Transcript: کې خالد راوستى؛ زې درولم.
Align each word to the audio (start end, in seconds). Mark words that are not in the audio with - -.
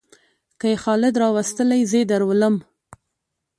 کې 0.59 0.71
خالد 0.83 1.15
راوستى؛ 1.23 1.63
زې 1.91 2.01
درولم. 2.09 2.55